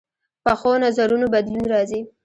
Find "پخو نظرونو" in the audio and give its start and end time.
0.43-1.25